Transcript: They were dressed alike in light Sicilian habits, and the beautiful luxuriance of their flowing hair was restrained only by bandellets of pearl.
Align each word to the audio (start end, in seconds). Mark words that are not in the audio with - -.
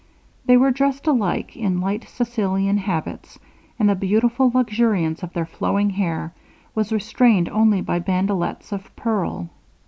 They 0.47 0.57
were 0.57 0.71
dressed 0.71 1.05
alike 1.05 1.55
in 1.55 1.79
light 1.79 2.09
Sicilian 2.09 2.79
habits, 2.79 3.37
and 3.77 3.87
the 3.87 3.93
beautiful 3.93 4.49
luxuriance 4.51 5.21
of 5.21 5.31
their 5.33 5.45
flowing 5.45 5.91
hair 5.91 6.33
was 6.73 6.91
restrained 6.91 7.49
only 7.49 7.81
by 7.81 7.99
bandellets 7.99 8.71
of 8.71 8.95
pearl. 8.95 9.51